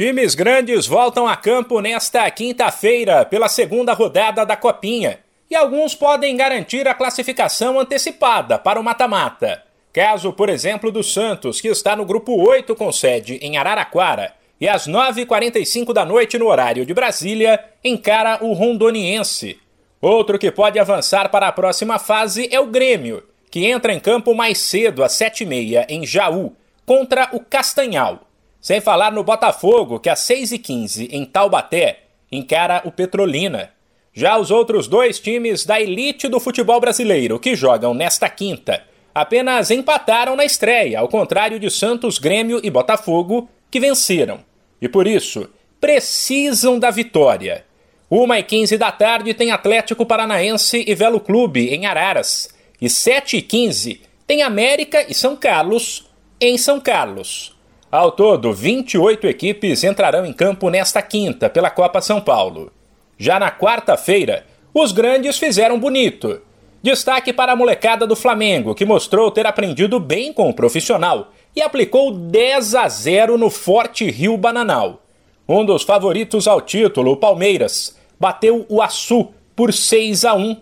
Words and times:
Times 0.00 0.34
grandes 0.34 0.86
voltam 0.86 1.28
a 1.28 1.36
campo 1.36 1.78
nesta 1.78 2.30
quinta-feira 2.30 3.22
pela 3.26 3.50
segunda 3.50 3.92
rodada 3.92 4.46
da 4.46 4.56
Copinha 4.56 5.18
e 5.50 5.54
alguns 5.54 5.94
podem 5.94 6.34
garantir 6.34 6.88
a 6.88 6.94
classificação 6.94 7.78
antecipada 7.78 8.58
para 8.58 8.80
o 8.80 8.82
mata-mata. 8.82 9.62
Caso, 9.92 10.32
por 10.32 10.48
exemplo, 10.48 10.90
do 10.90 11.02
Santos, 11.02 11.60
que 11.60 11.68
está 11.68 11.94
no 11.94 12.06
grupo 12.06 12.34
8 12.34 12.74
com 12.74 12.90
sede 12.90 13.34
em 13.42 13.58
Araraquara 13.58 14.32
e 14.58 14.66
às 14.66 14.88
9h45 14.88 15.92
da 15.92 16.06
noite 16.06 16.38
no 16.38 16.46
horário 16.46 16.86
de 16.86 16.94
Brasília, 16.94 17.62
encara 17.84 18.38
o 18.42 18.54
Rondoniense. 18.54 19.58
Outro 20.00 20.38
que 20.38 20.50
pode 20.50 20.78
avançar 20.78 21.28
para 21.28 21.46
a 21.46 21.52
próxima 21.52 21.98
fase 21.98 22.48
é 22.50 22.58
o 22.58 22.68
Grêmio, 22.68 23.22
que 23.50 23.66
entra 23.66 23.92
em 23.92 24.00
campo 24.00 24.34
mais 24.34 24.60
cedo 24.60 25.04
às 25.04 25.12
7h30 25.12 25.84
em 25.90 26.06
Jaú, 26.06 26.56
contra 26.86 27.28
o 27.32 27.40
Castanhal. 27.40 28.29
Sem 28.60 28.80
falar 28.80 29.12
no 29.12 29.24
Botafogo, 29.24 29.98
que 29.98 30.08
às 30.08 30.20
6h15 30.20 31.08
em 31.10 31.24
Taubaté 31.24 32.00
encara 32.30 32.82
o 32.84 32.92
Petrolina. 32.92 33.70
Já 34.12 34.36
os 34.38 34.50
outros 34.50 34.86
dois 34.86 35.18
times 35.18 35.64
da 35.64 35.80
elite 35.80 36.28
do 36.28 36.40
futebol 36.40 36.80
brasileiro 36.80 37.38
que 37.38 37.54
jogam 37.54 37.94
nesta 37.94 38.28
quinta 38.28 38.82
apenas 39.14 39.70
empataram 39.70 40.36
na 40.36 40.44
estreia, 40.44 40.98
ao 40.98 41.08
contrário 41.08 41.58
de 41.58 41.70
Santos, 41.70 42.18
Grêmio 42.18 42.60
e 42.62 42.70
Botafogo, 42.70 43.48
que 43.70 43.80
venceram. 43.80 44.40
E 44.80 44.88
por 44.88 45.06
isso, 45.06 45.48
precisam 45.80 46.78
da 46.78 46.90
vitória. 46.90 47.64
Uma 48.08 48.38
e 48.38 48.42
15 48.42 48.76
da 48.76 48.90
tarde 48.90 49.34
tem 49.34 49.52
Atlético 49.52 50.04
Paranaense 50.04 50.84
e 50.86 50.94
Velo 50.94 51.20
Clube 51.20 51.68
em 51.68 51.86
Araras. 51.86 52.48
E 52.80 52.88
7 52.88 53.36
e 53.36 53.42
15 53.42 54.00
tem 54.26 54.42
América 54.42 55.04
e 55.08 55.14
São 55.14 55.36
Carlos 55.36 56.08
em 56.40 56.56
São 56.56 56.80
Carlos. 56.80 57.56
Ao 57.90 58.12
todo, 58.12 58.52
28 58.52 59.26
equipes 59.26 59.82
entrarão 59.82 60.24
em 60.24 60.32
campo 60.32 60.70
nesta 60.70 61.02
quinta 61.02 61.50
pela 61.50 61.70
Copa 61.70 62.00
São 62.00 62.20
Paulo. 62.20 62.72
Já 63.18 63.40
na 63.40 63.50
quarta-feira, 63.50 64.46
os 64.72 64.92
grandes 64.92 65.38
fizeram 65.38 65.76
bonito. 65.76 66.40
Destaque 66.80 67.32
para 67.32 67.50
a 67.50 67.56
molecada 67.56 68.06
do 68.06 68.14
Flamengo, 68.14 68.76
que 68.76 68.84
mostrou 68.84 69.28
ter 69.32 69.44
aprendido 69.44 69.98
bem 69.98 70.32
com 70.32 70.48
o 70.48 70.54
profissional 70.54 71.32
e 71.54 71.60
aplicou 71.60 72.12
10 72.12 72.76
a 72.76 72.88
0 72.88 73.36
no 73.36 73.50
Forte 73.50 74.08
Rio 74.08 74.36
Bananal. 74.36 75.02
Um 75.48 75.64
dos 75.64 75.82
favoritos 75.82 76.46
ao 76.46 76.60
título, 76.60 77.10
o 77.10 77.16
Palmeiras, 77.16 77.98
bateu 78.20 78.64
o 78.68 78.80
Açu 78.80 79.34
por 79.56 79.72
6 79.72 80.24
a 80.24 80.34
1. 80.34 80.56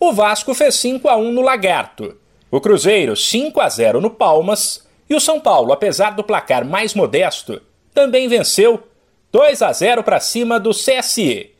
O 0.00 0.12
Vasco 0.12 0.52
fez 0.52 0.74
5 0.74 1.08
a 1.08 1.16
1 1.16 1.30
no 1.30 1.42
Lagarto. 1.42 2.16
O 2.50 2.60
Cruzeiro 2.60 3.14
5 3.14 3.60
a 3.60 3.68
0 3.68 4.00
no 4.00 4.10
Palmas 4.10 4.84
e 5.08 5.14
o 5.14 5.20
São 5.20 5.40
Paulo, 5.40 5.72
apesar 5.72 6.10
do 6.10 6.24
placar 6.24 6.64
mais 6.64 6.94
modesto, 6.94 7.60
também 7.92 8.28
venceu 8.28 8.82
2 9.30 9.62
a 9.62 9.72
0 9.72 10.02
para 10.02 10.20
cima 10.20 10.58
do 10.58 10.70
CSE. 10.70 11.50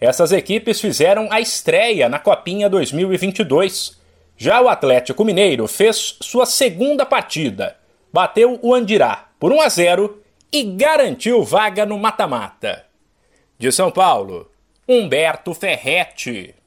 Essas 0.00 0.32
equipes 0.32 0.80
fizeram 0.80 1.28
a 1.30 1.40
estreia 1.40 2.08
na 2.08 2.18
Copinha 2.18 2.68
2022. 2.68 4.00
Já 4.36 4.60
o 4.60 4.68
Atlético 4.68 5.24
Mineiro 5.24 5.68
fez 5.68 6.16
sua 6.20 6.44
segunda 6.44 7.06
partida, 7.06 7.76
bateu 8.12 8.58
o 8.62 8.74
Andirá 8.74 9.28
por 9.38 9.52
1 9.52 9.60
a 9.60 9.68
0 9.68 10.22
e 10.52 10.62
garantiu 10.64 11.42
vaga 11.44 11.86
no 11.86 11.98
mata-mata. 11.98 12.84
De 13.58 13.70
São 13.70 13.90
Paulo, 13.90 14.50
Humberto 14.88 15.54
Ferretti. 15.54 16.54